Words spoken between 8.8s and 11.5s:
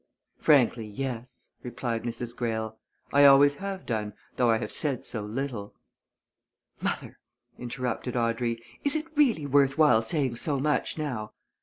"Is it really worth while saying so much now!